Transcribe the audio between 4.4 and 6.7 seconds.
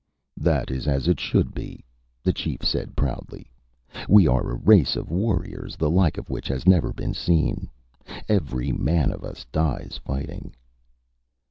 a race of warriors, the like of which has